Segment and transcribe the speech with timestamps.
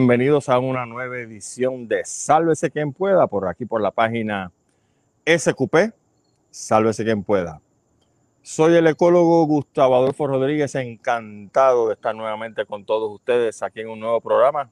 [0.00, 4.50] Bienvenidos a una nueva edición de Sálvese quien pueda por aquí por la página
[5.26, 5.92] SQP,
[6.50, 7.60] Sálvese quien pueda.
[8.40, 13.90] Soy el ecólogo Gustavo Adolfo Rodríguez, encantado de estar nuevamente con todos ustedes aquí en
[13.90, 14.70] un nuevo programa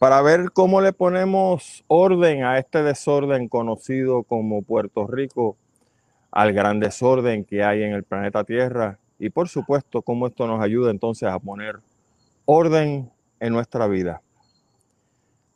[0.00, 5.56] para ver cómo le ponemos orden a este desorden conocido como Puerto Rico,
[6.32, 10.60] al gran desorden que hay en el planeta Tierra y por supuesto cómo esto nos
[10.60, 11.76] ayuda entonces a poner
[12.44, 14.20] orden en nuestra vida.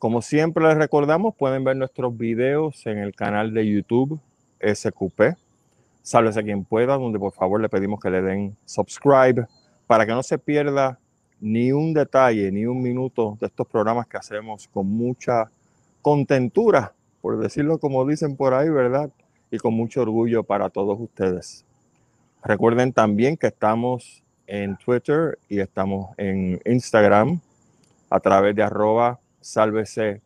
[0.03, 4.19] Como siempre les recordamos, pueden ver nuestros videos en el canal de YouTube
[4.59, 5.37] SQP.
[6.01, 9.47] Sálvese quien pueda, donde por favor le pedimos que le den subscribe
[9.87, 10.99] para que no se pierda
[11.39, 15.49] ni un detalle, ni un minuto de estos programas que hacemos con mucha
[16.01, 19.09] contentura, por decirlo como dicen por ahí, ¿verdad?
[19.51, 21.63] Y con mucho orgullo para todos ustedes.
[22.43, 27.39] Recuerden también que estamos en Twitter y estamos en Instagram
[28.09, 30.21] a través de arroba sálvese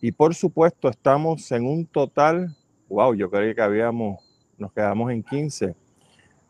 [0.00, 2.56] Y por supuesto estamos en un total,
[2.88, 4.18] wow, yo creí que habíamos,
[4.58, 5.76] nos quedamos en 15,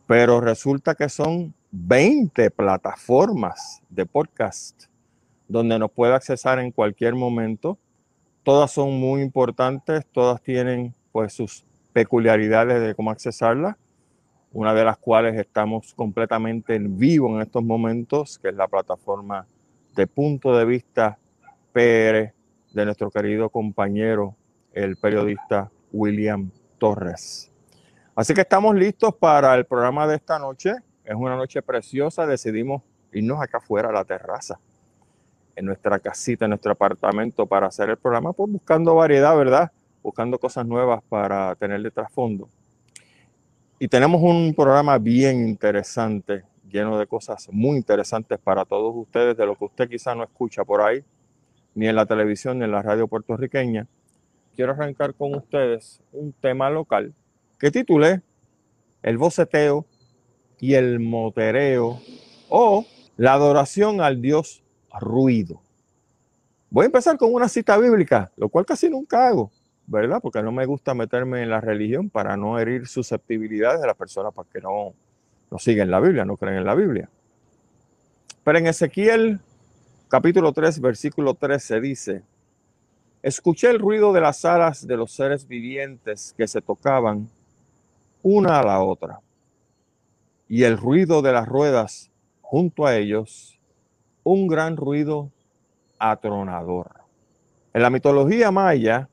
[0.06, 4.84] pero resulta que son 20 plataformas de podcast
[5.48, 7.78] donde nos puede accesar en cualquier momento.
[8.42, 13.76] Todas son muy importantes, todas tienen pues sus peculiaridades de cómo accesarlas
[14.52, 19.46] una de las cuales estamos completamente en vivo en estos momentos, que es la plataforma
[19.94, 21.18] de punto de vista
[21.72, 22.32] PR
[22.72, 24.34] de nuestro querido compañero,
[24.72, 27.50] el periodista William Torres.
[28.14, 30.74] Así que estamos listos para el programa de esta noche.
[31.04, 32.26] Es una noche preciosa.
[32.26, 34.58] Decidimos irnos acá afuera a la terraza,
[35.56, 39.72] en nuestra casita, en nuestro apartamento, para hacer el programa, pues buscando variedad, ¿verdad?
[40.02, 42.48] Buscando cosas nuevas para tener de trasfondo.
[43.78, 49.46] Y tenemos un programa bien interesante, lleno de cosas muy interesantes para todos ustedes, de
[49.46, 51.04] lo que usted quizá no escucha por ahí,
[51.74, 53.86] ni en la televisión, ni en la radio puertorriqueña.
[54.54, 57.14] Quiero arrancar con ustedes un tema local
[57.58, 58.22] que titulé
[59.02, 59.86] El boceteo
[60.60, 62.00] y el motereo
[62.48, 64.62] o la adoración al Dios
[65.00, 65.60] ruido.
[66.70, 69.50] Voy a empezar con una cita bíblica, lo cual casi nunca hago.
[69.86, 70.20] ¿verdad?
[70.22, 74.32] Porque no me gusta meterme en la religión para no herir susceptibilidades de las personas
[74.32, 74.94] para que no,
[75.50, 77.08] no siguen la Biblia, no creen en la Biblia.
[78.44, 79.40] Pero en Ezequiel
[80.12, 82.22] capítulo 3, versículo 13 dice,
[83.22, 87.30] escuché el ruido de las alas de los seres vivientes que se tocaban
[88.22, 89.20] una a la otra
[90.50, 92.10] y el ruido de las ruedas
[92.42, 93.58] junto a ellos,
[94.22, 95.30] un gran ruido
[95.98, 96.90] atronador.
[97.72, 99.08] En la mitología maya,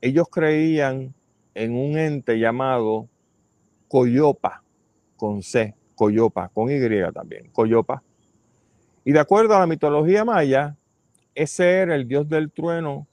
[0.00, 1.12] ellos creían
[1.52, 3.08] en un ente llamado
[3.88, 4.62] Coyopa,
[5.16, 6.78] con C, Coyopa, con Y
[7.12, 8.04] también, Coyopa.
[9.04, 10.76] Y de acuerdo a la mitología maya,
[11.34, 13.06] ese era el dios del trueno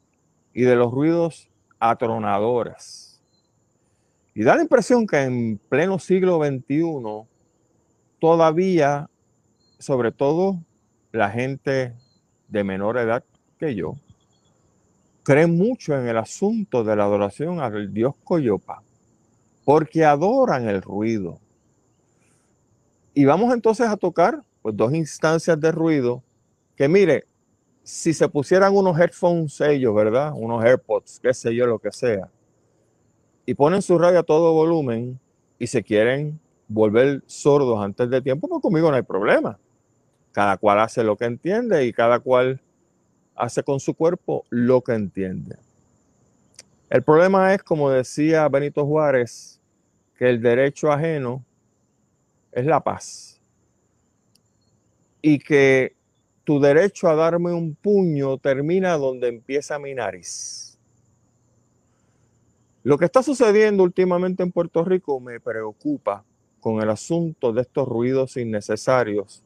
[0.53, 3.21] y de los ruidos atronadores.
[4.33, 7.27] Y da la impresión que en pleno siglo XXI,
[8.19, 9.09] todavía,
[9.79, 10.59] sobre todo
[11.11, 11.93] la gente
[12.47, 13.23] de menor edad
[13.59, 13.95] que yo,
[15.23, 18.81] creen mucho en el asunto de la adoración al dios Coyopa,
[19.65, 21.39] porque adoran el ruido.
[23.13, 26.23] Y vamos entonces a tocar pues, dos instancias de ruido
[26.75, 27.25] que mire,
[27.83, 30.33] si se pusieran unos headphones ellos, ¿verdad?
[30.35, 32.29] Unos AirPods, qué sé yo, lo que sea,
[33.45, 35.19] y ponen su radio a todo volumen
[35.59, 39.57] y se quieren volver sordos antes de tiempo, pues conmigo no hay problema.
[40.31, 42.61] Cada cual hace lo que entiende y cada cual
[43.35, 45.57] hace con su cuerpo lo que entiende.
[46.89, 49.59] El problema es, como decía Benito Juárez,
[50.17, 51.43] que el derecho ajeno
[52.51, 53.30] es la paz.
[55.21, 55.95] Y que
[56.43, 60.77] tu derecho a darme un puño termina donde empieza mi nariz.
[62.83, 66.23] Lo que está sucediendo últimamente en Puerto Rico me preocupa
[66.59, 69.43] con el asunto de estos ruidos innecesarios,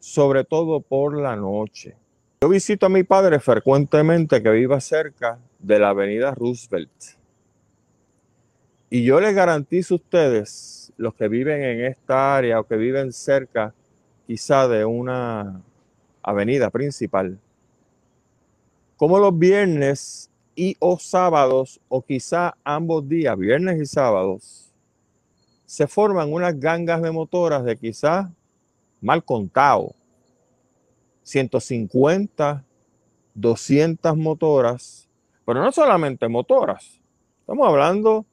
[0.00, 1.96] sobre todo por la noche.
[2.42, 6.90] Yo visito a mi padre frecuentemente que vive cerca de la avenida Roosevelt.
[8.90, 13.12] Y yo les garantizo a ustedes, los que viven en esta área o que viven
[13.12, 13.74] cerca
[14.26, 15.62] quizá de una
[16.22, 17.38] avenida principal,
[18.96, 24.72] como los viernes y o sábados, o quizá ambos días, viernes y sábados,
[25.66, 28.32] se forman unas gangas de motoras de quizá
[29.00, 29.94] mal contado,
[31.24, 32.64] 150,
[33.34, 35.08] 200 motoras,
[35.44, 37.00] pero no solamente motoras.
[37.40, 38.24] Estamos hablando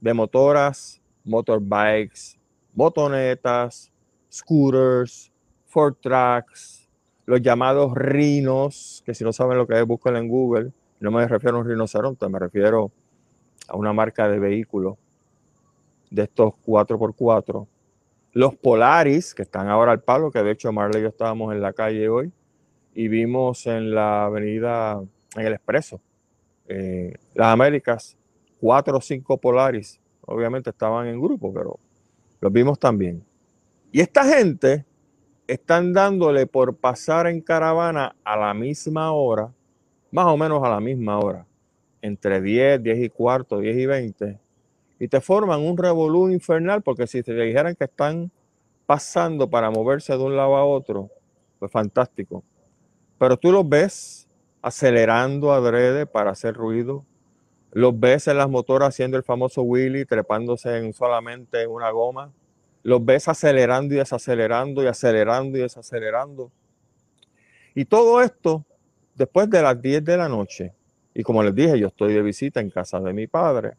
[0.00, 2.38] de motoras, motorbikes,
[2.74, 3.90] motonetas,
[4.32, 5.32] scooters,
[5.66, 6.88] Ford Tracks,
[7.26, 10.72] los llamados rinos, que si no saben lo que es, búsquenlo en Google.
[11.00, 12.90] No me refiero a un rinoceronte, me refiero
[13.68, 14.96] a una marca de vehículo
[16.10, 17.66] de estos 4x4.
[18.32, 21.60] Los Polaris, que están ahora al palo, que de hecho Marley y yo estábamos en
[21.60, 22.32] la calle hoy
[22.94, 25.02] y vimos en la avenida,
[25.36, 26.00] en el expreso,
[26.68, 28.16] eh, las Américas,
[28.60, 30.00] cuatro o cinco Polaris.
[30.22, 31.78] Obviamente estaban en grupo, pero
[32.40, 33.24] los vimos también.
[33.92, 34.84] Y esta gente
[35.46, 39.52] están dándole por pasar en caravana a la misma hora,
[40.10, 41.46] más o menos a la misma hora,
[42.02, 44.40] entre 10, 10 y cuarto, 10 y 20,
[44.98, 48.30] y te forman un revolú infernal, porque si te dijeran que están
[48.86, 51.10] pasando para moverse de un lado a otro,
[51.58, 52.42] pues fantástico.
[53.18, 54.28] Pero tú los ves
[54.62, 57.04] acelerando adrede para hacer ruido,
[57.72, 62.32] los ves en las motoras haciendo el famoso wheelie, trepándose en solamente una goma,
[62.86, 66.52] los ves acelerando y desacelerando y acelerando y desacelerando.
[67.74, 68.64] Y todo esto
[69.16, 70.72] después de las 10 de la noche.
[71.12, 73.72] Y como les dije, yo estoy de visita en casa de mi padre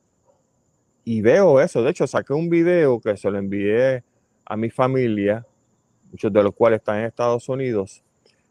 [1.05, 1.81] y veo eso.
[1.83, 4.03] De hecho, saqué un video que se lo envié
[4.43, 5.45] a mi familia,
[6.11, 8.03] muchos de los cuales están en Estados Unidos.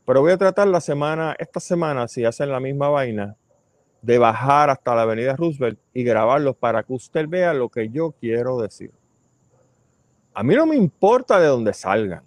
[0.07, 3.37] Pero voy a tratar la semana, esta semana, si hacen la misma vaina,
[4.01, 8.15] de bajar hasta la avenida Roosevelt y grabarlos para que usted vea lo que yo
[8.19, 8.91] quiero decir.
[10.39, 12.23] A mí no me importa de dónde salgan,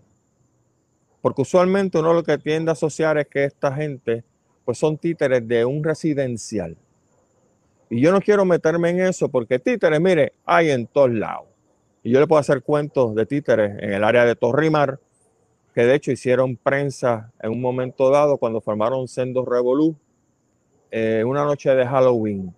[1.22, 4.24] porque usualmente uno lo que tiende a asociar es que esta gente
[4.66, 6.76] pues son títeres de un residencial.
[7.88, 11.46] Y yo no quiero meterme en eso porque títeres, mire, hay en todos lados.
[12.02, 15.00] Y yo le puedo hacer cuentos de títeres en el área de Torrimar,
[15.76, 19.96] que de hecho hicieron prensa en un momento dado cuando formaron Sendos Revolú,
[20.90, 22.56] eh, una noche de Halloween.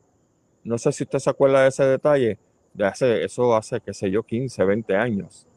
[0.63, 2.39] No sé si usted se acuerda de ese detalle,
[2.73, 5.47] de hace, eso hace, qué sé yo, 15, 20 años.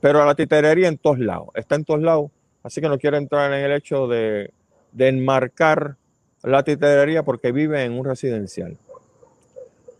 [0.00, 2.30] Pero la titerería en todos lados, está en todos lados,
[2.62, 4.52] así que no quiero entrar en el hecho de,
[4.92, 5.96] de enmarcar
[6.42, 8.76] la titerería porque vive en un residencial.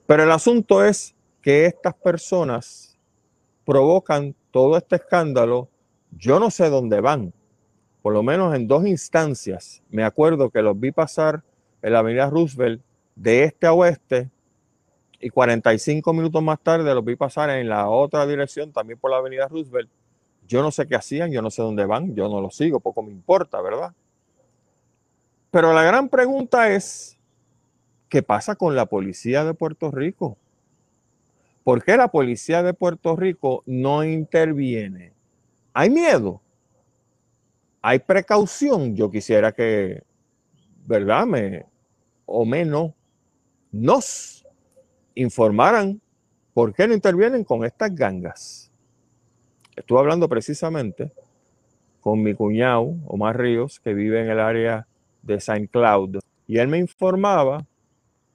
[0.07, 2.99] Pero el asunto es que estas personas
[3.65, 5.69] provocan todo este escándalo.
[6.11, 7.33] Yo no sé dónde van.
[8.03, 9.83] Por lo menos en dos instancias.
[9.89, 11.43] Me acuerdo que los vi pasar
[11.83, 12.83] en la avenida Roosevelt
[13.15, 14.31] de este a oeste
[15.23, 19.19] y 45 minutos más tarde los vi pasar en la otra dirección, también por la
[19.19, 19.89] avenida Roosevelt.
[20.49, 23.05] Yo no sé qué hacían, yo no sé dónde van, yo no los sigo, poco
[23.05, 23.95] me importa, ¿verdad?
[25.53, 27.17] Pero la gran pregunta es,
[28.09, 30.37] ¿qué pasa con la policía de Puerto Rico?
[31.63, 35.13] ¿Por qué la policía de Puerto Rico no interviene?
[35.73, 36.43] ¿Hay miedo?
[37.81, 38.97] ¿Hay precaución?
[38.97, 40.03] Yo quisiera que,
[40.85, 41.27] ¿verdad?
[41.27, 41.65] Me,
[42.27, 42.93] o menos,
[43.71, 44.42] nos
[45.15, 46.01] informaran
[46.55, 48.71] por qué no intervienen con estas gangas.
[49.75, 51.13] Estuve hablando precisamente
[52.01, 54.87] con mi cuñado, Omar Ríos, que vive en el área
[55.23, 56.19] de Saint Cloud.
[56.47, 57.65] Y él me informaba,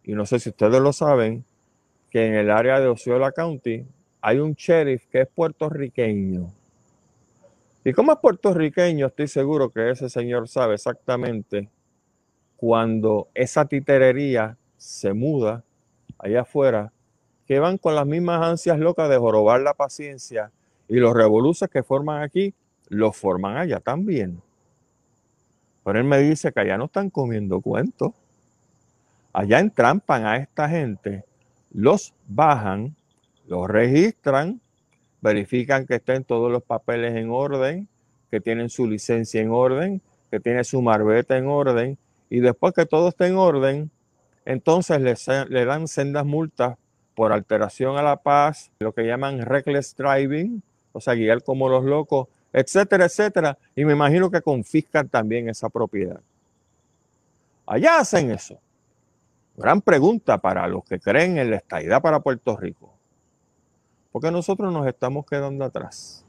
[0.03, 1.45] y no sé si ustedes lo saben,
[2.09, 3.85] que en el área de Osceola County
[4.21, 6.47] hay un sheriff que es puertorriqueño.
[7.83, 11.69] Y como es puertorriqueño, estoy seguro que ese señor sabe exactamente
[12.56, 15.63] cuando esa titerería se muda
[16.19, 16.92] allá afuera,
[17.45, 20.52] que van con las mismas ansias locas de jorobar la paciencia
[20.88, 22.54] y los revoluces que forman aquí,
[22.90, 24.42] los forman allá también.
[25.83, 28.12] Pero él me dice que allá no están comiendo cuentos.
[29.31, 31.24] Allá entrampan a esta gente,
[31.71, 32.95] los bajan,
[33.45, 34.59] los registran,
[35.21, 37.88] verifican que estén todos los papeles en orden,
[38.30, 41.97] que tienen su licencia en orden, que tiene su marbeta en orden,
[42.30, 43.92] y después que todo esté en orden,
[44.47, 44.99] entonces
[45.49, 46.77] le, dan sendas multas
[47.16, 50.63] por alteración a la paz, lo que llaman reckless driving,
[50.94, 53.57] o sea, guiar como los locos etcétera, etcétera.
[53.75, 56.21] Y me imagino que confiscan también esa propiedad.
[57.66, 58.57] Allá hacen eso.
[59.57, 62.94] Gran pregunta para los que creen en la estadidad para Puerto Rico.
[64.11, 66.25] Porque nosotros nos estamos quedando atrás.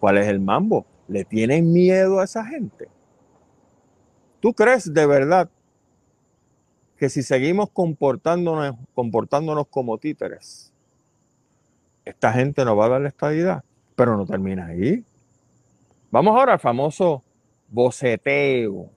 [0.00, 0.86] ¿Cuál es el mambo?
[1.06, 2.88] ¿Le tienen miedo a esa gente?
[4.40, 5.50] ¿Tú crees de verdad
[6.98, 10.72] que si seguimos comportándonos, comportándonos como títeres,
[12.04, 13.64] esta gente nos va a dar la estadidad?
[13.94, 15.04] Pero no termina ahí.
[16.10, 17.22] Vamos ahora al famoso
[17.68, 18.90] boceteo.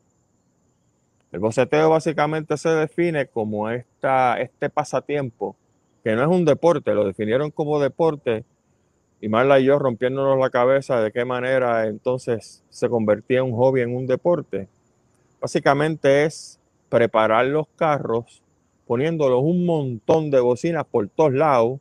[1.31, 5.55] El boceteo básicamente se define como esta, este pasatiempo,
[6.03, 8.43] que no es un deporte, lo definieron como deporte,
[9.21, 13.81] y Marla y yo rompiéndonos la cabeza de qué manera entonces se convertía un hobby
[13.81, 14.67] en un deporte.
[15.39, 16.59] Básicamente es
[16.91, 18.43] preparar los carros
[18.85, 21.79] poniéndolos un montón de bocinas por todos lados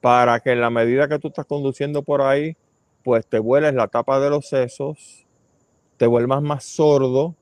[0.00, 2.56] para que en la medida que tú estás conduciendo por ahí
[3.04, 5.26] pues te vueles la tapa de los sesos
[5.98, 7.36] te vuelvas más sordo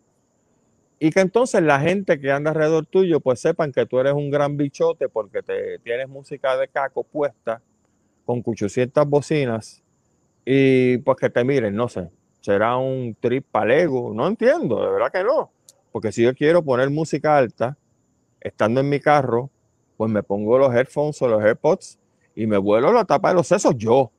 [0.98, 4.28] y que entonces la gente que anda alrededor tuyo pues sepan que tú eres un
[4.28, 7.62] gran bichote porque te tienes música de caco puesta
[8.26, 9.80] con 800 bocinas
[10.44, 15.12] y pues que te miren, no sé, será un trip palego, no entiendo, de verdad
[15.12, 15.52] que no,
[15.94, 17.78] porque si yo quiero poner música alta,
[18.40, 19.48] estando en mi carro,
[19.96, 22.00] pues me pongo los headphones o los AirPods
[22.34, 24.10] y me vuelo la tapa de los sesos yo.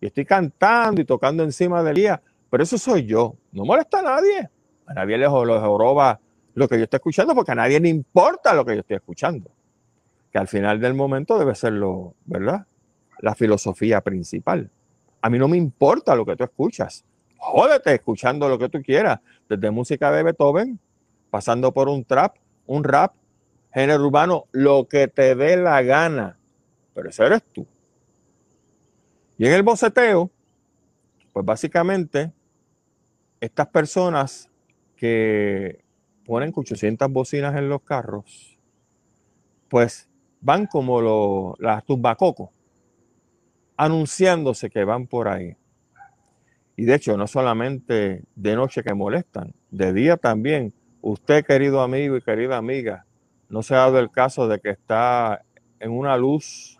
[0.00, 2.20] Y estoy cantando y tocando encima del día,
[2.50, 4.50] pero eso soy yo, no molesta a nadie,
[4.84, 6.18] a nadie le joroba
[6.54, 9.48] lo que yo estoy escuchando porque a nadie le importa lo que yo estoy escuchando,
[10.32, 11.74] que al final del momento debe ser
[12.24, 12.66] ¿verdad?
[13.20, 14.68] La filosofía principal.
[15.22, 17.04] A mí no me importa lo que tú escuchas.
[17.40, 19.18] Jódete escuchando lo que tú quieras,
[19.48, 20.78] desde música de Beethoven,
[21.30, 23.14] pasando por un trap, un rap,
[23.72, 26.38] género urbano, lo que te dé la gana.
[26.92, 27.66] Pero ese eres tú.
[29.38, 30.30] Y en el boceteo,
[31.32, 32.30] pues básicamente,
[33.40, 34.50] estas personas
[34.96, 35.82] que
[36.26, 38.58] ponen 800 bocinas en los carros,
[39.70, 40.10] pues
[40.42, 42.50] van como las tumbacocos
[43.78, 45.56] anunciándose que van por ahí.
[46.80, 50.72] Y de hecho, no solamente de noche que molestan, de día también.
[51.02, 53.04] Usted, querido amigo y querida amiga,
[53.50, 55.44] no se ha dado el caso de que está
[55.78, 56.78] en una luz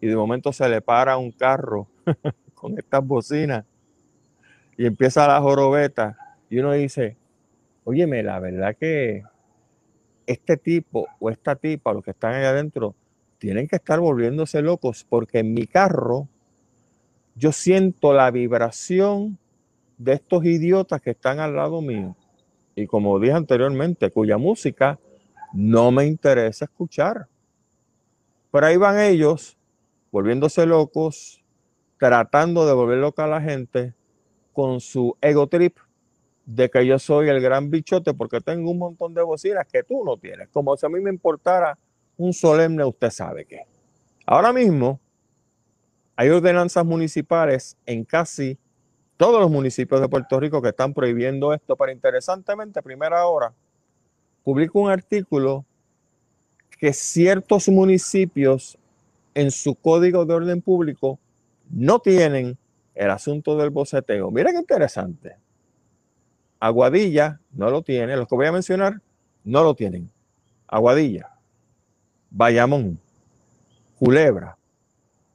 [0.00, 1.86] y de momento se le para un carro
[2.54, 3.66] con estas bocinas
[4.78, 6.16] y empieza la jorobeta
[6.48, 7.18] y uno dice,
[7.84, 9.22] óyeme, la verdad que
[10.26, 12.94] este tipo o esta tipa, los que están ahí adentro,
[13.36, 16.26] tienen que estar volviéndose locos porque en mi carro
[17.34, 19.38] yo siento la vibración
[19.98, 22.16] de estos idiotas que están al lado mío.
[22.74, 24.98] Y como dije anteriormente, cuya música
[25.52, 27.28] no me interesa escuchar.
[28.50, 29.56] Pero ahí van ellos,
[30.10, 31.42] volviéndose locos,
[31.98, 33.94] tratando de volver loca a la gente
[34.52, 35.78] con su ego trip
[36.44, 40.04] de que yo soy el gran bichote porque tengo un montón de bocinas que tú
[40.04, 40.48] no tienes.
[40.48, 41.78] Como si a mí me importara
[42.16, 43.60] un solemne, usted sabe qué.
[44.26, 45.00] Ahora mismo,
[46.16, 48.58] hay ordenanzas municipales en casi
[49.22, 53.52] todos los municipios de Puerto Rico que están prohibiendo esto, pero interesantemente, primera hora,
[54.42, 55.64] publico un artículo
[56.76, 58.76] que ciertos municipios
[59.32, 61.20] en su código de orden público
[61.70, 62.58] no tienen
[62.96, 64.32] el asunto del boceteo.
[64.32, 65.36] Mira qué interesante.
[66.58, 69.00] Aguadilla no lo tiene, los que voy a mencionar
[69.44, 70.10] no lo tienen.
[70.66, 71.30] Aguadilla,
[72.28, 72.98] Bayamón,
[74.00, 74.58] Culebra,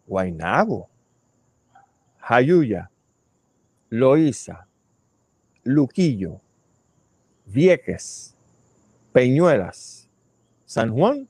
[0.06, 0.89] Guainabo,
[2.17, 2.91] Jayuya,
[3.89, 4.67] Loíza,
[5.63, 6.41] Luquillo,
[7.46, 8.36] Vieques,
[9.13, 10.10] Peñuelas,
[10.65, 11.27] San Juan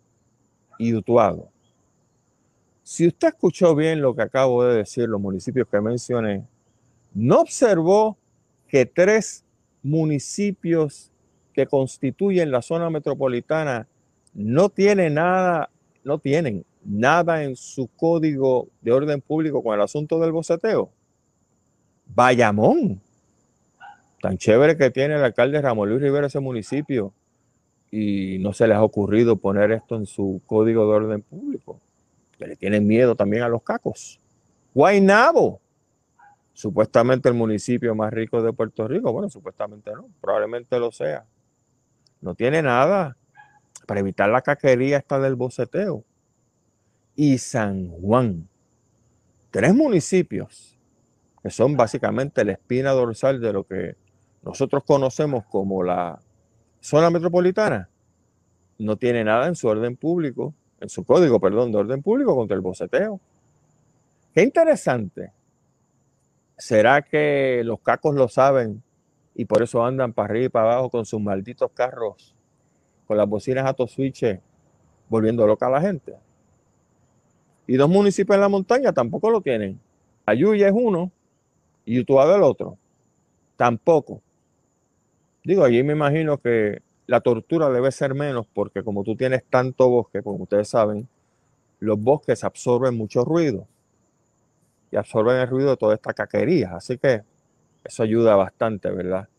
[0.80, 1.50] y Utuado.
[2.84, 6.48] Si usted escuchó bien lo que acabo de decir, los municipios que mencioné,
[7.14, 8.18] no observó
[8.68, 9.44] que tres
[9.84, 11.12] municipios
[11.54, 13.88] que constituyen la zona metropolitana
[14.34, 15.70] no tienen nada,
[16.04, 20.92] no tienen nada en su código de orden público con el asunto del boceteo.
[22.14, 23.02] Bayamón,
[24.22, 27.14] tan chévere que tiene el alcalde Ramón Luis Rivera ese municipio.
[27.90, 31.80] Y no se les ha ocurrido poner esto en su código de orden público,
[32.38, 34.20] que le tienen miedo también a los cacos.
[34.74, 35.62] Guainabo,
[36.54, 41.26] supuestamente el municipio más rico de Puerto Rico, bueno, supuestamente no, probablemente lo sea.
[42.22, 43.16] No tiene nada.
[43.86, 46.04] Para evitar la caquería esta del boceteo.
[47.16, 48.50] Y San Juan.
[49.50, 50.77] Tres municipios
[51.50, 53.96] son básicamente la espina dorsal de lo que
[54.44, 56.20] nosotros conocemos como la
[56.80, 57.90] zona metropolitana.
[58.80, 62.56] No tiene nada en su orden público, en su código, perdón, de orden público contra
[62.56, 63.20] el boceteo.
[64.34, 65.34] Qué interesante.
[66.58, 68.82] ¿Será que los cacos lo saben
[69.36, 72.36] y por eso andan para arriba y para abajo con sus malditos carros,
[73.06, 74.40] con las bocinas a switch,
[75.10, 76.16] volviendo loca a la gente?
[77.68, 79.80] Y dos municipios en la montaña tampoco lo tienen.
[80.26, 81.12] Ayuya es uno
[81.88, 82.78] y Utuado el otro.
[83.56, 84.22] Tampoco.
[85.44, 89.90] Digo, allí me imagino que la tortura debe ser menos porque como tú tienes tanto
[89.90, 91.08] bosque, como ustedes saben,
[91.80, 93.66] los bosques absorben mucho ruido
[94.92, 96.76] y absorben el ruido de toda esta caquería.
[96.76, 97.24] Así que
[97.86, 99.30] eso ayuda bastante, ¿verdad?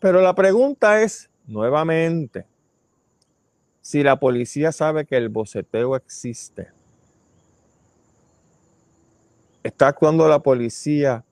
[0.00, 2.46] Pero la pregunta es, nuevamente,
[3.82, 6.68] si la policía sabe que el boceteo existe,
[9.62, 11.26] está actuando la policía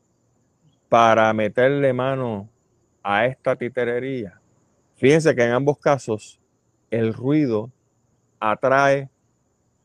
[0.90, 2.50] para meterle mano
[3.04, 4.40] a esta titerería.
[4.96, 6.40] Fíjense que en ambos casos
[6.90, 7.70] el ruido
[8.40, 9.08] atrae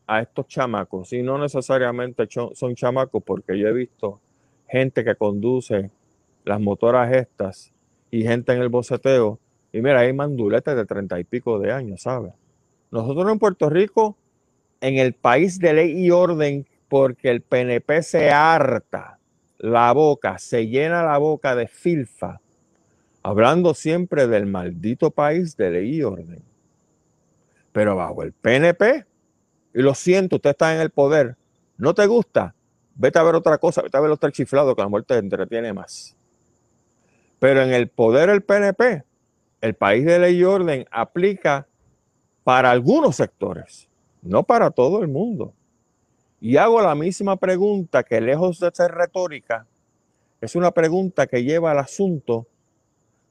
[0.07, 4.19] a estos chamacos y no necesariamente son chamacos porque yo he visto
[4.67, 5.91] gente que conduce
[6.43, 7.71] las motoras estas
[8.09, 9.39] y gente en el boceteo.
[9.71, 12.33] Y mira, hay manduletes de treinta y pico de años, ¿sabes?
[12.89, 14.17] Nosotros en Puerto Rico,
[14.81, 19.14] en el país de ley y orden, porque el PNP se harta
[19.65, 22.39] la boca, se llena la boca de filfa,
[23.23, 26.43] hablando siempre del maldito país de ley y orden.
[27.71, 29.05] Pero bajo el PNP,
[29.73, 31.35] y lo siento, usted está en el poder,
[31.77, 32.53] no te gusta,
[32.93, 36.15] vete a ver otra cosa, vete a ver otro chiflado que la muerte entretiene más.
[37.39, 39.03] Pero en el poder del PNP,
[39.61, 41.67] el país de ley y orden aplica
[42.43, 43.89] para algunos sectores,
[44.21, 45.55] no para todo el mundo.
[46.39, 49.65] Y hago la misma pregunta que lejos de ser retórica,
[50.41, 52.47] es una pregunta que lleva al asunto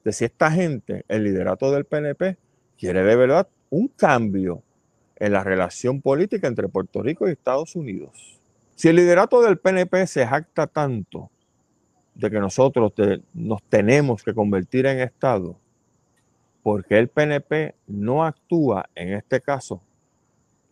[0.04, 2.36] de si esta gente, el liderato del PNP,
[2.78, 4.62] quiere de verdad un cambio
[5.16, 8.40] en la relación política entre Puerto Rico y Estados Unidos.
[8.74, 11.30] Si el liderato del PNP se jacta tanto
[12.14, 12.92] de que nosotros
[13.32, 15.56] nos tenemos que convertir en Estado,
[16.62, 19.82] porque el PNP no actúa, en este caso,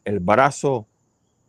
[0.05, 0.87] el brazo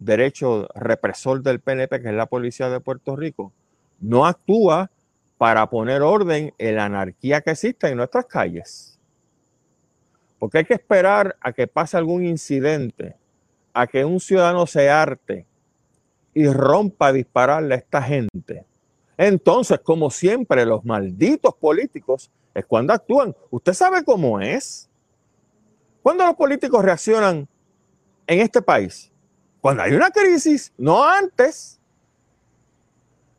[0.04, 3.54] derecho represor del PNP, que es la policía de Puerto Rico,
[4.00, 4.92] no actúa
[5.38, 9.00] para poner orden en la anarquía que existe en nuestras calles.
[10.40, 13.16] Porque hay que esperar a que pase algún incidente,
[13.74, 15.46] a que un ciudadano se arte
[16.34, 18.66] y rompa a dispararle a esta gente.
[19.18, 23.36] Entonces, como siempre, los malditos políticos es cuando actúan.
[23.50, 24.90] ¿Usted sabe cómo es?
[26.02, 27.48] Cuando los políticos reaccionan
[28.28, 29.13] en este país,
[29.64, 31.80] cuando hay una crisis, no antes.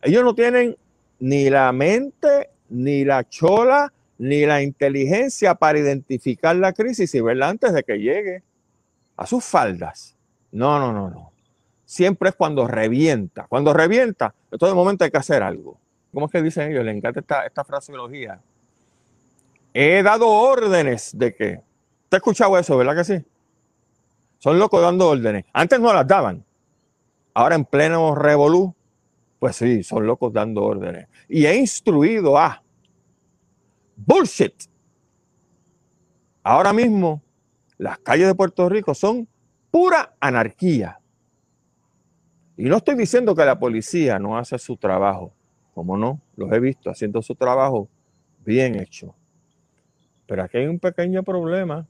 [0.02, 0.76] Ellos no tienen
[1.21, 7.51] ni la mente, ni la chola, ni la inteligencia para identificar la crisis y verla
[7.51, 8.42] antes de que llegue
[9.16, 10.16] a sus faldas.
[10.51, 11.35] No, no, no, no
[11.85, 13.46] siempre es cuando revienta.
[13.49, 15.79] Cuando revienta, en todo momento hay que hacer algo.
[16.12, 16.85] ¿Cómo es que dicen ellos?
[16.85, 18.40] Les encanta esta, esta fraseología.
[19.72, 21.61] He dado órdenes de que.
[22.09, 23.25] ¿Te has escuchado eso, verdad que sí?
[24.44, 25.46] Son locos dando órdenes.
[25.54, 26.44] Antes no las daban.
[27.33, 28.74] Ahora en pleno revolú,
[29.38, 31.09] pues sí, son locos dando órdenes.
[31.30, 32.62] Y he instruido a
[33.96, 34.52] bullshit.
[36.42, 37.22] Ahora mismo,
[37.78, 39.26] las calles de Puerto Rico son
[39.70, 41.00] pura anarquía.
[42.59, 45.33] Y no estoy diciendo que la policía no hace su trabajo,
[45.72, 47.88] como no, los he visto haciendo su trabajo
[48.44, 49.14] bien hecho.
[50.26, 51.88] Pero aquí hay un pequeño problema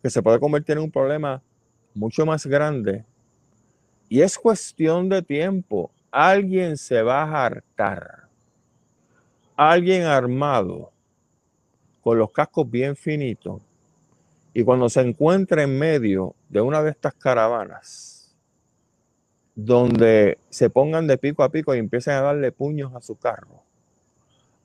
[0.00, 1.42] que se puede convertir en un problema
[1.96, 3.04] mucho más grande.
[4.08, 5.90] Y es cuestión de tiempo.
[6.10, 8.28] Alguien se va a hartar.
[9.56, 10.92] Alguien armado,
[12.02, 13.62] con los cascos bien finitos.
[14.54, 18.16] Y cuando se encuentra en medio de una de estas caravanas,
[19.54, 23.62] donde se pongan de pico a pico y empiecen a darle puños a su carro.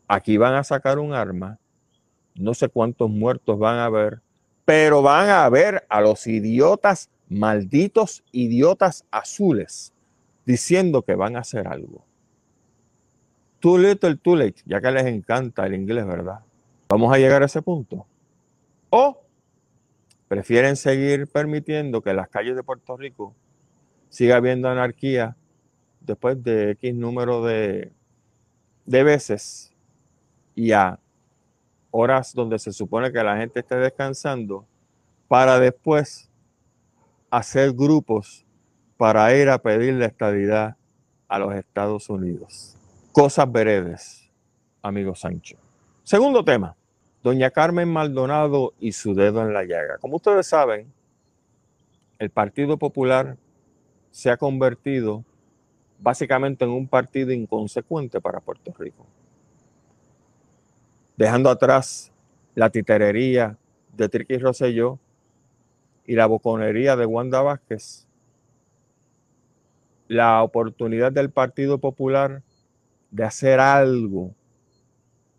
[0.08, 1.58] Aquí van a sacar un arma,
[2.36, 4.20] no sé cuántos muertos van a haber,
[4.66, 9.94] pero van a ver a los idiotas, malditos idiotas azules,
[10.46, 12.04] diciendo que van a hacer algo.
[13.62, 16.42] Too little, too late, ya que les encanta el inglés, ¿verdad?
[16.90, 18.06] Vamos a llegar a ese punto.
[18.90, 19.22] O
[20.28, 23.34] prefieren seguir permitiendo que las calles de Puerto Rico
[24.10, 25.38] siga habiendo anarquía
[26.02, 27.94] después de X número de,
[28.86, 29.74] de veces
[30.54, 31.00] y a
[31.92, 34.66] horas donde se supone que la gente esté descansando,
[35.30, 36.31] para después
[37.32, 38.46] hacer grupos
[38.98, 40.76] para ir a pedir la estadidad
[41.28, 42.78] a los Estados Unidos.
[43.14, 44.30] Cosas veredes,
[44.82, 45.58] amigo Sancho.
[46.04, 46.76] Segundo tema,
[47.24, 49.98] doña Carmen Maldonado y su dedo en la llaga.
[49.98, 50.92] Como ustedes saben,
[52.20, 53.38] el Partido Popular
[54.12, 55.24] se ha convertido
[56.00, 59.06] básicamente en un partido inconsecuente para Puerto Rico.
[61.16, 62.12] Dejando atrás
[62.56, 63.58] la titerería
[63.96, 65.00] de Triqui Rosselló
[66.12, 68.06] y la boconería de Wanda Vázquez,
[70.10, 72.44] la oportunidad del Partido Popular
[73.12, 74.36] de hacer algo,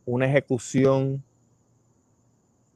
[0.06, 1.22] una ejecución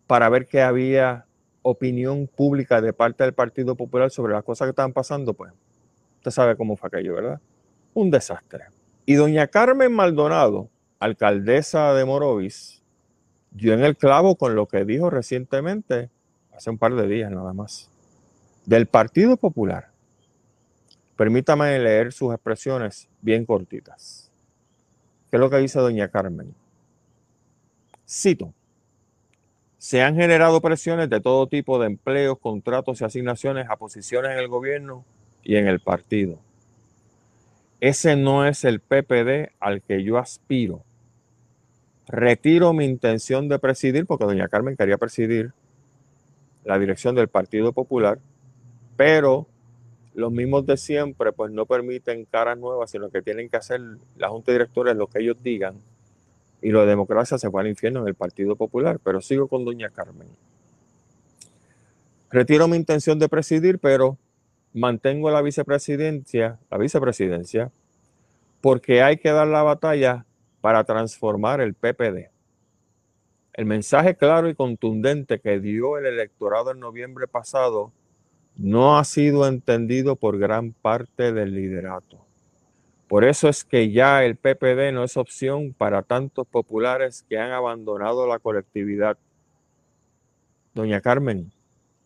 [0.07, 1.25] para ver que había
[1.63, 5.55] opinión pública de parte del Partido Popular sobre las cosas que estaban pasando, pues
[6.19, 7.41] Usted sabe cómo fue aquello, ¿verdad?
[7.95, 8.65] Un desastre.
[9.07, 12.83] Y doña Carmen Maldonado, alcaldesa de Morovis,
[13.53, 16.11] dio en el clavo con lo que dijo recientemente,
[16.57, 17.91] hace un par de días nada más,
[18.65, 19.91] del Partido Popular.
[21.17, 24.31] Permítame leer sus expresiones bien cortitas.
[25.31, 26.55] ¿Qué es lo que dice doña Carmen?
[28.09, 28.53] Cito.
[29.79, 34.39] Se han generado presiones de todo tipo de empleos, contratos y asignaciones a posiciones en
[34.39, 35.05] el gobierno
[35.43, 36.39] y en el partido.
[37.81, 40.83] Ese no es el PPD al que yo aspiro.
[42.09, 45.53] retiro mi intención de presidir, porque doña Carmen quería presidir
[46.67, 48.19] la dirección del Partido Popular,
[48.97, 49.47] pero
[50.15, 53.81] los mismos de siempre pues no permiten caras nuevas, sino que tienen que hacer
[54.17, 55.77] la Junta de Directores lo que ellos digan
[56.63, 59.91] y de democracia se fue al infierno en el Partido Popular, pero sigo con doña
[59.91, 60.27] Carmen.
[62.31, 64.19] Retiro mi intención de presidir, pero
[64.73, 67.71] mantengo la vicepresidencia, la vicepresidencia,
[68.61, 70.27] porque hay que dar la batalla
[70.61, 72.31] para transformar el PPD.
[73.57, 77.91] El mensaje claro y contundente que dio el electorado en noviembre pasado
[78.55, 82.19] no ha sido entendido por gran parte del liderato.
[83.09, 87.53] Por eso es que ya el PPD no es opción para tantos populares que han
[87.53, 89.17] abandonado la colectividad.
[90.75, 91.51] Doña Carmen,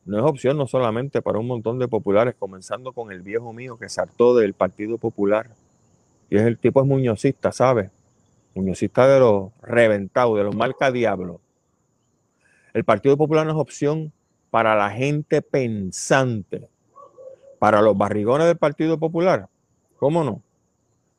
[0.05, 3.77] no es opción no solamente para un montón de populares, comenzando con el viejo mío
[3.77, 5.49] que saltó del Partido Popular.
[6.29, 7.91] Y es el tipo es muñozista, ¿sabe?
[8.55, 11.41] Muñozista de los reventados, de los marca diablo.
[12.73, 14.13] El Partido Popular no es opción
[14.51, 16.69] para la gente pensante,
[17.59, 19.49] para los barrigones del Partido Popular,
[19.97, 20.43] ¿cómo no?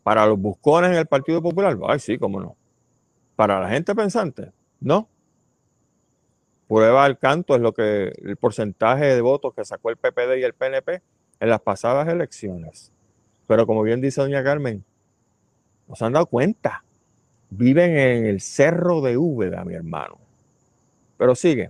[0.04, 2.56] Para los buscones en el Partido Popular, ay sí, cómo no.
[3.36, 5.08] Para la gente pensante, no.
[6.68, 10.44] Prueba al canto es lo que el porcentaje de votos que sacó el PPD y
[10.44, 11.02] el PNP
[11.40, 12.92] en las pasadas elecciones.
[13.48, 14.86] Pero como bien dice doña Carmen,
[15.88, 16.84] no se han dado cuenta.
[17.52, 20.18] Viven en el cerro de Úbeda, mi hermano.
[21.18, 21.70] Pero sigue.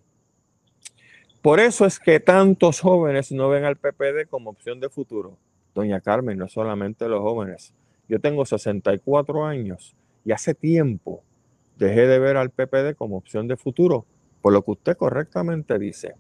[1.42, 5.38] Por eso es que tantos jóvenes no ven al PPD como opción de futuro.
[5.74, 7.74] Doña Carmen, no solamente los jóvenes.
[8.08, 11.24] Yo tengo 64 años y hace tiempo
[11.78, 14.06] dejé de ver al PPD como opción de futuro,
[14.42, 16.14] por lo que usted correctamente dice.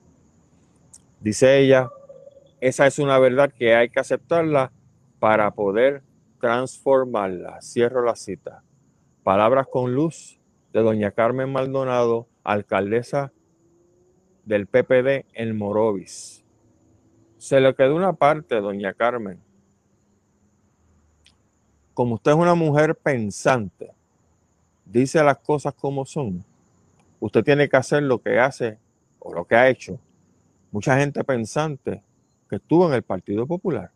[1.19, 1.91] Dice ella,
[2.59, 4.71] esa es una verdad que hay que aceptarla
[5.19, 6.01] para poder
[6.39, 7.61] transformarla.
[7.61, 8.63] Cierro la cita.
[9.23, 10.39] Palabras con luz
[10.73, 13.31] de doña Carmen Maldonado, alcaldesa
[14.45, 16.43] del PPD en Morovis.
[17.37, 19.39] Se le quedó una parte, doña Carmen.
[21.93, 23.91] Como usted es una mujer pensante,
[24.85, 26.43] dice las cosas como son,
[27.19, 28.79] usted tiene que hacer lo que hace
[29.19, 29.99] o lo que ha hecho
[30.71, 32.01] mucha gente pensante
[32.49, 33.91] que estuvo en el Partido Popular.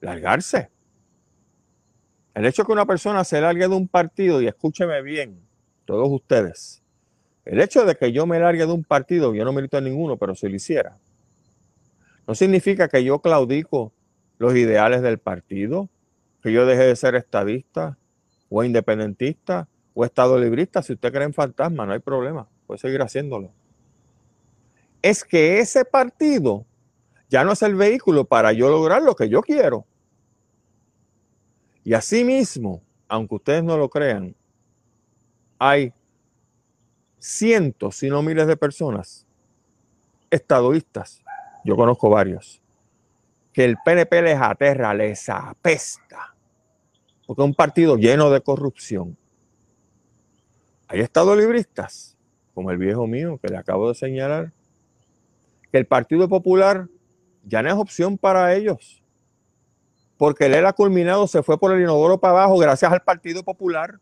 [0.00, 0.70] Largarse.
[2.34, 5.40] El hecho de que una persona se largue de un partido, y escúcheme bien,
[5.84, 6.82] todos ustedes,
[7.44, 10.16] el hecho de que yo me largue de un partido, yo no milito en ninguno,
[10.16, 10.98] pero si lo hiciera,
[12.26, 13.92] no significa que yo claudico
[14.38, 15.88] los ideales del partido,
[16.42, 17.98] que yo deje de ser estadista
[18.48, 20.82] o independentista o estado librista.
[20.82, 23.52] Si usted cree en fantasma, no hay problema, puede seguir haciéndolo.
[25.02, 26.64] Es que ese partido
[27.28, 29.86] ya no es el vehículo para yo lograr lo que yo quiero.
[31.84, 34.34] Y asimismo, aunque ustedes no lo crean,
[35.58, 35.92] hay
[37.18, 39.26] cientos, si no miles de personas
[40.30, 41.22] estadoístas,
[41.64, 42.60] yo conozco varios,
[43.52, 46.34] que el PNP les aterra, les apesta,
[47.26, 49.16] porque es un partido lleno de corrupción.
[50.88, 52.16] Hay estado libristas,
[52.54, 54.52] como el viejo mío que le acabo de señalar,
[55.70, 56.88] que el Partido Popular
[57.44, 59.03] ya no es opción para ellos,
[60.24, 64.00] porque el ha culminado se fue por el inodoro para abajo gracias al Partido Popular,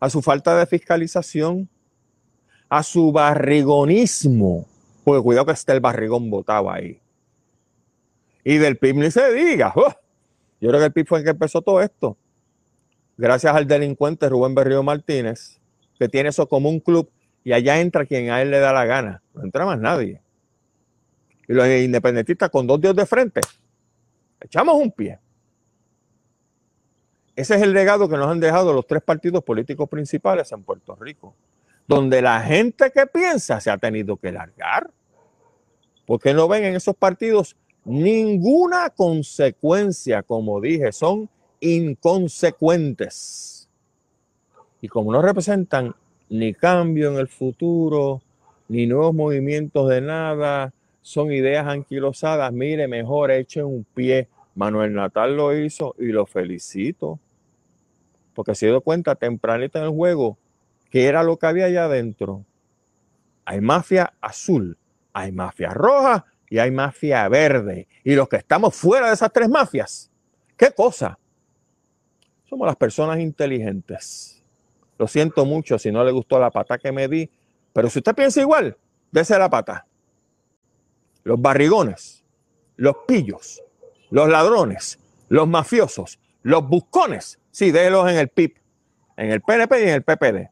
[0.00, 1.68] a su falta de fiscalización,
[2.68, 4.66] a su barrigonismo,
[5.04, 7.00] porque cuidado que está el barrigón botado ahí.
[8.42, 9.72] Y del PIB ni se diga.
[10.60, 12.16] Yo creo que el PIB fue el que empezó todo esto.
[13.16, 15.60] Gracias al delincuente Rubén Berrío Martínez,
[16.00, 17.08] que tiene eso como un club
[17.44, 19.22] y allá entra quien a él le da la gana.
[19.32, 20.20] No entra más nadie.
[21.46, 23.40] Y los independentistas con dos dios de frente,
[24.40, 25.20] echamos un pie.
[27.36, 30.94] Ese es el legado que nos han dejado los tres partidos políticos principales en Puerto
[30.94, 31.34] Rico
[31.86, 34.90] donde la gente que piensa se ha tenido que largar,
[36.06, 43.68] porque no ven en esos partidos ninguna consecuencia, como dije, son inconsecuentes.
[44.80, 45.94] Y como no representan
[46.28, 48.22] ni cambio en el futuro,
[48.68, 54.28] ni nuevos movimientos de nada, son ideas anquilosadas, mire, mejor echen un pie.
[54.54, 57.18] Manuel Natal lo hizo y lo felicito,
[58.34, 60.38] porque se dio cuenta tempranito en el juego
[60.94, 62.46] ¿Qué era lo que había allá adentro?
[63.44, 64.78] Hay mafia azul,
[65.12, 67.88] hay mafia roja y hay mafia verde.
[68.04, 70.12] Y los que estamos fuera de esas tres mafias,
[70.56, 71.18] ¿qué cosa?
[72.48, 74.40] Somos las personas inteligentes.
[74.96, 77.28] Lo siento mucho si no le gustó la pata que me di,
[77.72, 78.76] pero si usted piensa igual,
[79.10, 79.88] dése la pata.
[81.24, 82.24] Los barrigones,
[82.76, 83.64] los pillos,
[84.10, 88.56] los ladrones, los mafiosos, los buscones, sí, déjelos en el PIB,
[89.16, 90.50] en el PNP y en el PPD.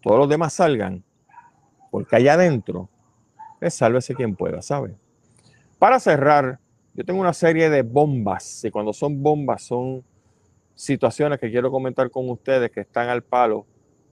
[0.00, 1.02] todos los demás salgan,
[1.90, 2.88] porque allá adentro
[3.60, 4.96] es sálvese quien pueda, ¿sabe?
[5.80, 6.60] Para cerrar,
[6.94, 10.04] yo tengo una serie de bombas, y cuando son bombas son
[10.76, 13.66] situaciones que quiero comentar con ustedes que están al palo,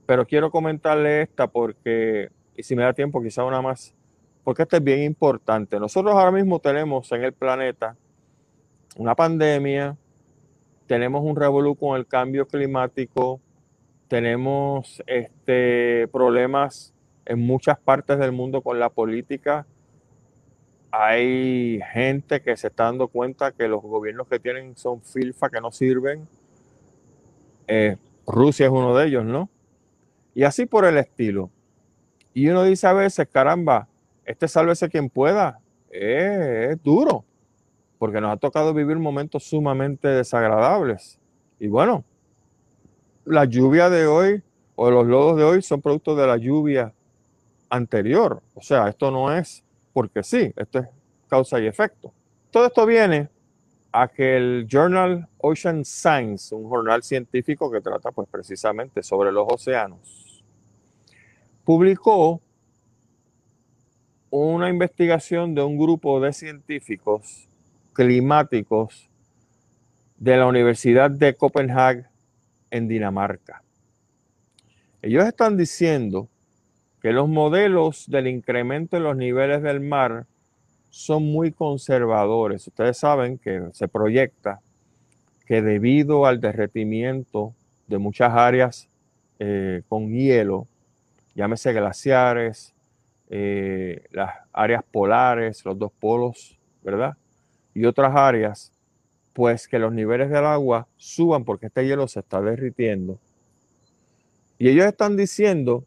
[0.05, 3.95] pero quiero comentarle esta porque, y si me da tiempo, quizá una más,
[4.43, 5.79] porque esta es bien importante.
[5.79, 7.95] Nosotros ahora mismo tenemos en el planeta
[8.97, 9.95] una pandemia,
[10.87, 13.41] tenemos un revolú con el cambio climático,
[14.07, 16.93] tenemos este, problemas
[17.25, 19.67] en muchas partes del mundo con la política.
[20.91, 25.59] Hay gente que se está dando cuenta que los gobiernos que tienen son filfa, que
[25.59, 26.27] no sirven.
[27.67, 29.49] Eh, Rusia es uno de ellos, ¿no?
[30.33, 31.51] Y así por el estilo.
[32.33, 33.89] Y uno dice a veces, caramba,
[34.25, 35.59] este sálvese quien pueda.
[35.91, 37.25] es duro
[37.97, 41.19] porque nos ha tocado vivir momentos sumamente desagradables.
[41.59, 42.03] Y bueno,
[43.25, 44.43] la lluvia de hoy
[44.75, 46.93] o los lodos de hoy son producto de la lluvia
[47.69, 48.41] anterior.
[48.53, 50.87] O sea, esto no es porque sí, esto es
[51.27, 52.13] causa y efecto.
[52.51, 53.29] Todo esto viene
[53.91, 59.47] a que el Journal Ocean Science, un jornal científico que trata pues precisamente sobre los
[59.51, 60.43] océanos,
[61.65, 62.39] publicó
[64.29, 67.46] una investigación de un grupo de científicos
[67.97, 69.09] climáticos
[70.17, 72.05] de la Universidad de Copenhague
[72.69, 73.63] en Dinamarca.
[75.01, 76.29] Ellos están diciendo
[77.01, 80.27] que los modelos del incremento en los niveles del mar
[80.91, 82.67] son muy conservadores.
[82.67, 84.61] Ustedes saben que se proyecta
[85.47, 87.55] que debido al derretimiento
[87.87, 88.89] de muchas áreas
[89.39, 90.67] eh, con hielo,
[91.33, 92.75] llámese glaciares,
[93.31, 97.17] eh, las áreas polares, los dos polos, ¿verdad?
[97.77, 98.71] Y otras áreas,
[99.33, 103.19] pues que los niveles del agua suban porque este hielo se está derritiendo.
[104.57, 105.85] Y ellos están diciendo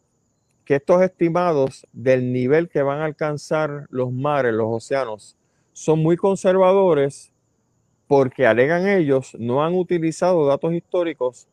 [0.65, 5.37] que estos estimados del nivel que van a alcanzar los mares, los océanos,
[5.73, 7.33] son muy conservadores
[8.07, 11.49] porque alegan ellos no han utilizado datos históricos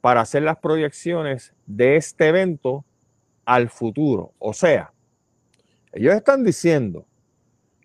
[0.00, 2.84] para hacer las proyecciones de este evento
[3.44, 4.32] al futuro.
[4.40, 4.92] O sea,
[5.92, 7.06] ellos están diciendo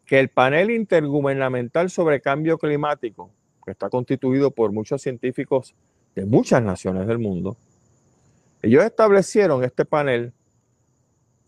[0.06, 3.32] que el panel intergubernamental sobre cambio climático,
[3.64, 5.76] que está constituido por muchos científicos
[6.16, 7.58] de muchas naciones del mundo,
[8.62, 10.34] ellos establecieron este panel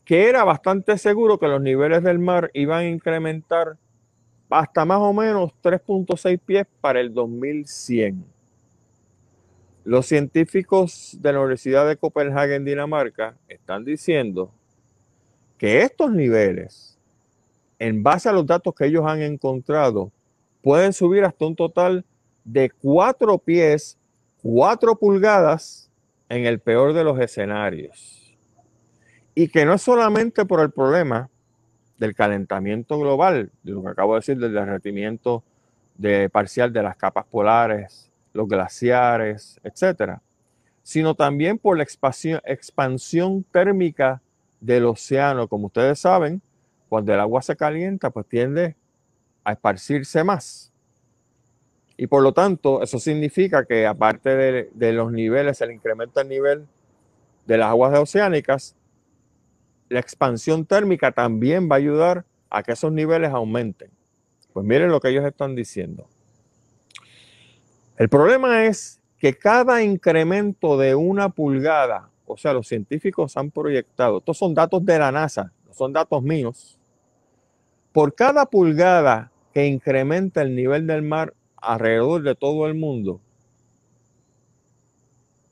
[0.04, 3.78] que era bastante seguro que los niveles del mar iban a incrementar
[4.50, 8.24] hasta más o menos 3.6 pies para el 2100.
[9.84, 14.52] Los científicos de la Universidad de Copenhague en Dinamarca están diciendo
[15.58, 16.97] que estos niveles
[17.80, 20.12] en base a los datos que ellos han encontrado,
[20.62, 22.06] pueden subir hasta un total
[22.44, 23.98] de cuatro pies,
[24.42, 25.90] cuatro pulgadas
[26.30, 28.36] en el peor de los escenarios.
[29.36, 31.30] Y que no es solamente por el problema
[31.98, 35.44] del calentamiento global, de lo que acabo de decir, del derretimiento
[35.96, 40.22] de parcial de las capas polares, los glaciares, etcétera,
[40.84, 44.22] sino también por la expansión, expansión térmica
[44.60, 45.48] del océano.
[45.48, 46.42] Como ustedes saben,
[46.90, 48.76] cuando el agua se calienta, pues tiende
[49.44, 50.72] a esparcirse más.
[51.98, 56.68] Y por lo tanto, eso significa que aparte de, los niveles, el incremento del nivel
[57.48, 58.76] de las aguas oceánicas,
[59.90, 63.90] la expansión térmica también va a ayudar a que esos niveles aumenten.
[64.54, 66.08] Pues miren lo que ellos están diciendo.
[67.98, 74.20] El problema es que cada incremento de una pulgada, o sea, los científicos han proyectado,
[74.20, 76.77] estos son datos de la NASA, no son datos míos,
[77.98, 83.22] por cada pulgada que incrementa el nivel del mar alrededor de todo el mundo,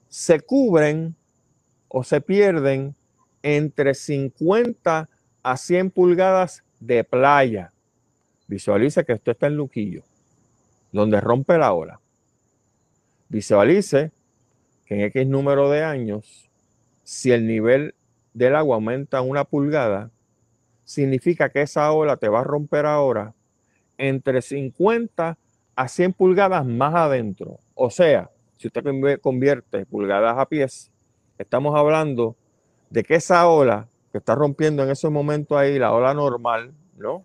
[0.10, 1.16] se cubren
[1.88, 2.94] o se pierden
[3.42, 5.10] entre 50
[5.42, 7.74] a 100 pulgadas de playa.
[8.46, 10.04] Visualice que esto está en Luquillo,
[10.92, 12.00] donde rompe la ola.
[13.28, 14.12] Visualice
[14.86, 16.48] que en X número de años,
[17.04, 17.96] si el nivel
[18.36, 20.12] del agua aumenta una pulgada,
[20.86, 23.34] significa que esa ola te va a romper ahora
[23.98, 25.38] entre 50
[25.76, 27.60] a 100 pulgadas más adentro.
[27.74, 30.92] O sea, si usted convierte pulgadas a pies,
[31.38, 32.36] estamos hablando
[32.90, 37.24] de que esa ola que está rompiendo en ese momento ahí, la ola normal, ¿no?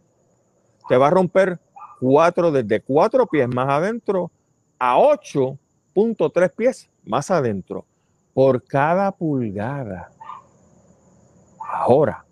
[0.89, 1.61] Te va a romper
[2.01, 4.33] cuatro, desde cuatro pies más adentro
[4.79, 7.85] a 8.3 pies más adentro
[8.35, 10.11] por cada pulgada.
[11.73, 12.25] Ahora,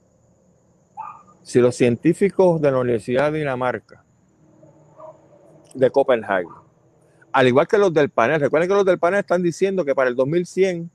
[1.49, 4.05] si los científicos de la Universidad de Dinamarca,
[5.75, 6.47] de Copenhague,
[7.33, 10.11] al igual que los del panel, recuerden que los del panel están diciendo que para
[10.11, 10.91] el 2100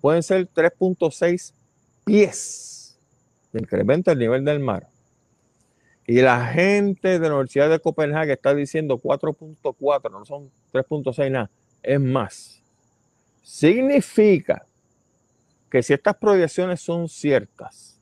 [0.00, 1.52] pueden ser 3.6
[2.04, 2.96] pies
[3.52, 4.86] de incremento del nivel del mar.
[6.06, 11.50] Y la gente de la Universidad de Copenhague está diciendo 4.4, no son 3.6 nada,
[11.82, 12.62] es más.
[13.42, 14.64] Significa
[15.68, 17.97] que si estas proyecciones son ciertas,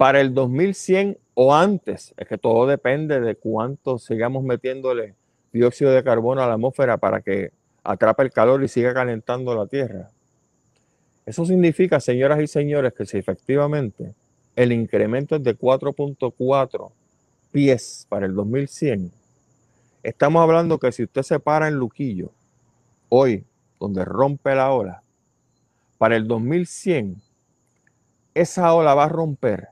[0.00, 5.14] para el 2100 o antes, es que todo depende de cuánto sigamos metiéndole
[5.52, 7.52] dióxido de carbono a la atmósfera para que
[7.84, 10.08] atrape el calor y siga calentando la Tierra.
[11.26, 14.14] Eso significa, señoras y señores, que si efectivamente
[14.56, 16.90] el incremento es de 4.4
[17.52, 19.12] pies para el 2100,
[20.02, 22.30] estamos hablando que si usted se para en Luquillo,
[23.10, 23.44] hoy,
[23.78, 25.02] donde rompe la ola,
[25.98, 27.20] para el 2100,
[28.32, 29.68] esa ola va a romper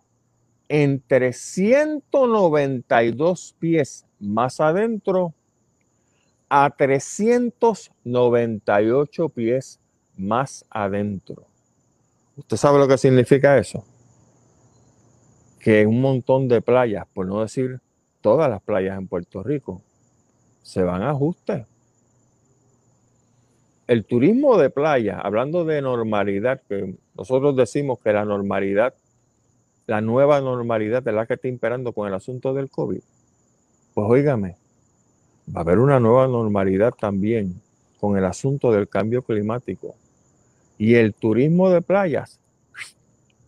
[0.69, 5.35] entre 192 pies más adentro
[6.49, 9.81] a 398 pies
[10.17, 11.47] más adentro.
[12.37, 13.85] ¿Usted sabe lo que significa eso?
[15.61, 17.81] Que un montón de playas, por no decir
[18.21, 19.83] todas las playas en Puerto Rico,
[20.63, 21.67] se van a ajuste.
[23.87, 28.95] El turismo de playa, hablando de normalidad, que nosotros decimos que la normalidad,
[29.89, 33.01] la nueva normalidad es la que está imperando con el asunto del COVID,
[33.95, 34.59] pues óigame,
[35.49, 37.59] va a haber una nueva normalidad también
[37.99, 39.97] con el asunto del cambio climático.
[40.77, 42.39] Y el turismo de playas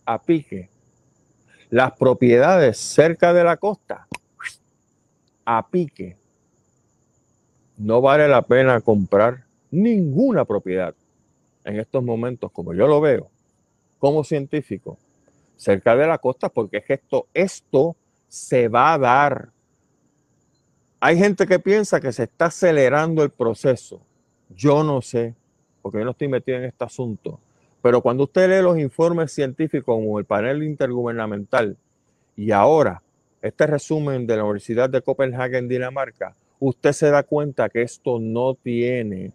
[0.03, 0.69] a pique.
[1.69, 4.07] Las propiedades cerca de la costa
[5.45, 6.17] a pique.
[7.77, 10.95] No vale la pena comprar ninguna propiedad
[11.63, 13.29] en estos momentos, como yo lo veo,
[13.99, 14.97] como científico,
[15.61, 17.95] cerca de la costa, porque es que esto, esto
[18.27, 19.49] se va a dar
[21.03, 24.01] hay gente que piensa que se está acelerando el proceso.
[24.55, 25.33] Yo no sé,
[25.81, 27.39] porque yo no estoy metido en este asunto.
[27.81, 31.75] Pero cuando usted lee los informes científicos como el panel intergubernamental
[32.35, 33.01] y ahora
[33.41, 38.19] este resumen de la Universidad de Copenhague en Dinamarca, usted se da cuenta que esto
[38.19, 39.31] no tiene,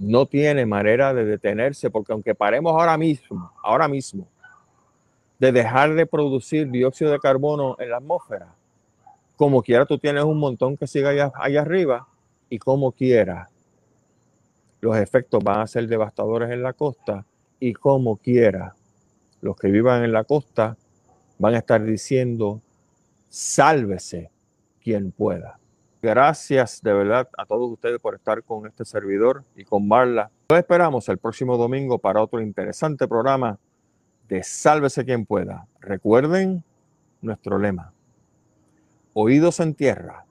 [0.00, 4.26] no tiene manera de detenerse, porque aunque paremos ahora mismo, ahora mismo,
[5.38, 8.54] de dejar de producir dióxido de carbono en la atmósfera,
[9.36, 12.08] como quiera tú tienes un montón que sigue allá, arriba
[12.50, 13.48] y como quiera
[14.80, 17.24] los efectos van a ser devastadores en la costa
[17.60, 18.74] y como quiera
[19.40, 20.76] los que vivan en la costa
[21.38, 22.60] van a estar diciendo
[23.28, 24.30] sálvese
[24.82, 25.58] quien pueda.
[26.02, 30.30] Gracias de verdad a todos ustedes por estar con este servidor y con Marla.
[30.50, 33.58] Nos esperamos el próximo domingo para otro interesante programa
[34.28, 35.66] de Sálvese quien pueda.
[35.80, 36.64] Recuerden
[37.20, 37.92] nuestro lema
[39.20, 40.24] oídos en tierra,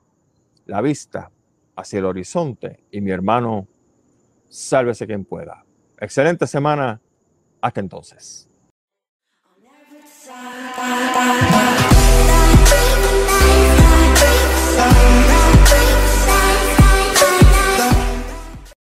[0.64, 1.30] la vista
[1.76, 3.68] hacia el horizonte y mi hermano,
[4.48, 5.62] sálvese quien pueda.
[6.00, 6.98] Excelente semana.
[7.60, 8.48] Hasta entonces.